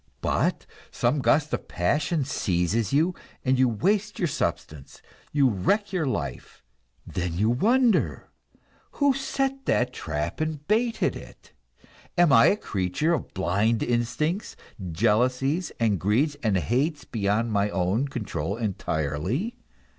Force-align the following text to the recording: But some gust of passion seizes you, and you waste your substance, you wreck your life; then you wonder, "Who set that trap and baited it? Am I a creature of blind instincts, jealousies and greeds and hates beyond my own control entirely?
But 0.21 0.65
some 0.89 1.19
gust 1.19 1.53
of 1.53 1.67
passion 1.67 2.25
seizes 2.25 2.91
you, 2.91 3.13
and 3.45 3.59
you 3.59 3.69
waste 3.69 4.17
your 4.17 4.27
substance, 4.29 4.99
you 5.31 5.47
wreck 5.47 5.93
your 5.93 6.07
life; 6.07 6.63
then 7.05 7.37
you 7.37 7.51
wonder, 7.51 8.31
"Who 8.93 9.13
set 9.13 9.67
that 9.67 9.93
trap 9.93 10.41
and 10.41 10.67
baited 10.67 11.15
it? 11.15 11.53
Am 12.17 12.33
I 12.33 12.47
a 12.47 12.57
creature 12.57 13.13
of 13.13 13.31
blind 13.35 13.83
instincts, 13.83 14.55
jealousies 14.91 15.71
and 15.79 15.99
greeds 15.99 16.33
and 16.41 16.57
hates 16.57 17.05
beyond 17.05 17.51
my 17.51 17.69
own 17.69 18.07
control 18.07 18.57
entirely? 18.57 19.55